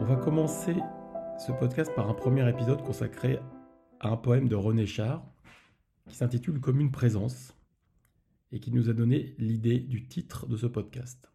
[0.00, 0.74] On va commencer
[1.38, 3.38] ce podcast par un premier épisode consacré
[4.00, 5.30] à un poème de René Char
[6.08, 7.54] qui s'intitule Commune présence
[8.50, 11.30] et qui nous a donné l'idée du titre de ce podcast.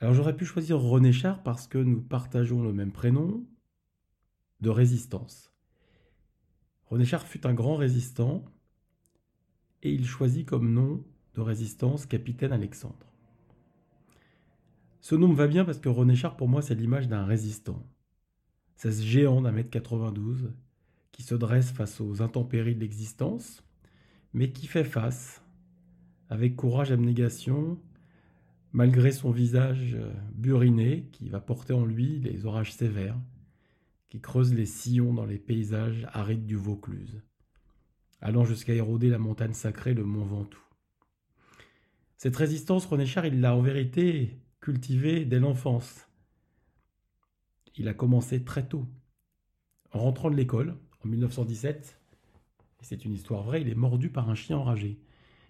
[0.00, 3.46] Alors j'aurais pu choisir René Char parce que nous partageons le même prénom
[4.60, 5.50] de résistance.
[6.84, 8.44] René Char fut un grand résistant
[9.82, 11.02] et il choisit comme nom
[11.34, 13.06] de résistance Capitaine Alexandre.
[15.08, 17.82] Ce nom va bien parce que René Char, pour moi, c'est l'image d'un résistant.
[18.76, 20.52] C'est ce géant d'un mètre 92
[21.12, 23.64] qui se dresse face aux intempéries de l'existence,
[24.34, 25.42] mais qui fait face,
[26.28, 27.80] avec courage et abnégation,
[28.72, 29.96] malgré son visage
[30.34, 33.18] buriné qui va porter en lui les orages sévères,
[34.10, 37.22] qui creusent les sillons dans les paysages arides du Vaucluse,
[38.20, 40.68] allant jusqu'à éroder la montagne sacrée, le mont Ventoux.
[42.18, 44.38] Cette résistance, René Char, il l'a en vérité
[44.68, 46.10] cultivé dès l'enfance.
[47.76, 48.86] Il a commencé très tôt.
[49.92, 51.98] En rentrant de l'école, en 1917,
[52.78, 55.00] et c'est une histoire vraie, il est mordu par un chien enragé.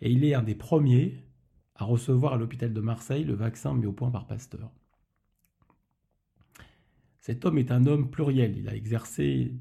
[0.00, 1.24] Et il est un des premiers
[1.74, 4.70] à recevoir à l'hôpital de Marseille le vaccin mis au point par Pasteur.
[7.18, 8.56] Cet homme est un homme pluriel.
[8.56, 9.56] Il a exercé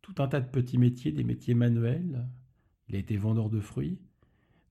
[0.00, 2.28] tout un tas de petits métiers, des métiers manuels.
[2.86, 3.98] Il a été vendeur de fruits,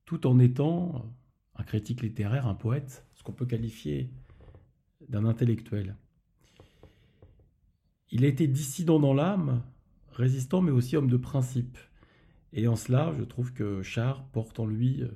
[0.05, 1.13] tout en étant
[1.55, 4.09] un critique littéraire, un poète, ce qu'on peut qualifier
[5.09, 5.95] d'un intellectuel.
[8.11, 9.63] Il a été dissident dans l'âme,
[10.11, 11.77] résistant, mais aussi homme de principe.
[12.53, 15.07] Et en cela, je trouve que Char porte en lui euh,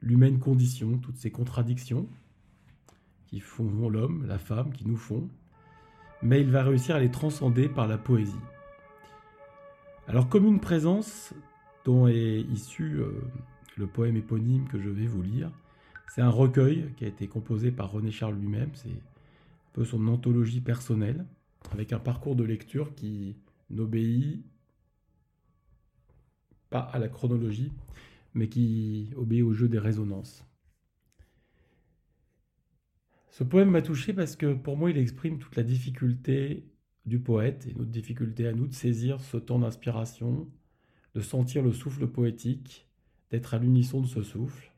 [0.00, 2.08] l'humaine condition, toutes ces contradictions
[3.26, 5.28] qui font l'homme, la femme, qui nous font,
[6.22, 8.34] mais il va réussir à les transcender par la poésie.
[10.08, 11.34] Alors comme une présence
[11.84, 13.10] dont est issu euh,
[13.76, 15.50] le poème éponyme que je vais vous lire,
[16.08, 18.70] c'est un recueil qui a été composé par René Charles lui-même.
[18.74, 21.26] C'est un peu son anthologie personnelle,
[21.72, 23.36] avec un parcours de lecture qui
[23.70, 24.44] n'obéit
[26.70, 27.72] pas à la chronologie,
[28.34, 30.44] mais qui obéit au jeu des résonances.
[33.30, 36.64] Ce poème m'a touché parce que pour moi, il exprime toute la difficulté
[37.04, 40.48] du poète et notre difficulté à nous de saisir ce temps d'inspiration,
[41.14, 42.88] de sentir le souffle poétique,
[43.30, 44.72] d'être à l'unisson de ce souffle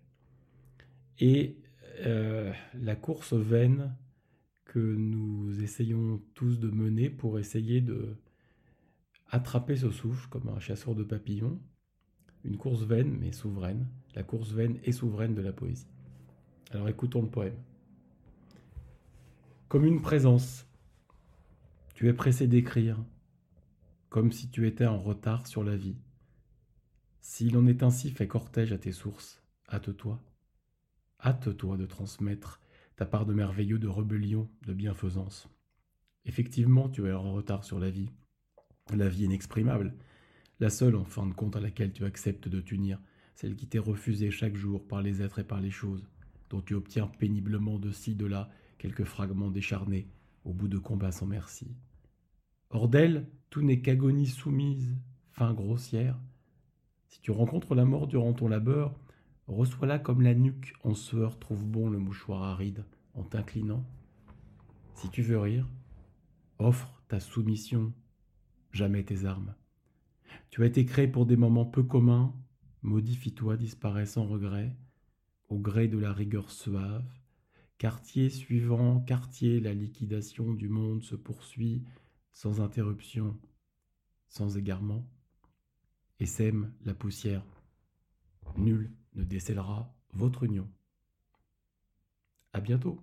[1.18, 1.56] et
[2.00, 3.94] euh, la course vaine
[4.64, 8.16] que nous essayons tous de mener pour essayer de
[9.30, 11.60] attraper ce souffle comme un chasseur de papillons.
[12.44, 15.88] Une course vaine mais souveraine, la course vaine et souveraine de la poésie.
[16.70, 17.56] Alors écoutons le poème.
[19.68, 20.66] Comme une présence,
[21.94, 22.96] tu es pressé d'écrire,
[24.08, 25.96] comme si tu étais en retard sur la vie.
[27.20, 30.22] S'il en est ainsi, fais cortège à tes sources, hâte-toi.
[31.24, 32.60] Hâte-toi de transmettre
[32.94, 35.48] ta part de merveilleux, de rébellion, de bienfaisance.
[36.24, 38.10] Effectivement, tu es en retard sur la vie.
[38.94, 39.94] La vie inexprimable,
[40.60, 43.00] la seule en fin de compte à laquelle tu acceptes de t'unir,
[43.34, 46.08] celle qui t'est refusée chaque jour par les êtres et par les choses,
[46.50, 48.48] dont tu obtiens péniblement de ci, de là
[48.78, 50.08] quelques fragments décharnés,
[50.44, 51.76] au bout de combats sans merci.
[52.70, 54.96] Hors d'elle, tout n'est qu'agonie soumise,
[55.32, 56.18] fin grossière.
[57.08, 58.98] Si tu rencontres la mort durant ton labeur,
[59.48, 63.82] Reçois-la comme la nuque en sueur trouve bon le mouchoir aride en t'inclinant.
[64.94, 65.66] Si tu veux rire,
[66.58, 67.94] offre ta soumission,
[68.72, 69.54] jamais tes armes.
[70.50, 72.34] Tu as été créé pour des moments peu communs,
[72.82, 74.76] modifie-toi, disparaît sans regret,
[75.48, 77.08] au gré de la rigueur suave.
[77.78, 81.84] Quartier suivant quartier, la liquidation du monde se poursuit
[82.34, 83.34] sans interruption,
[84.26, 85.08] sans égarement,
[86.20, 87.44] et sème la poussière.
[88.56, 90.68] Nul ne décèlera votre union.
[92.52, 93.00] À bientôt.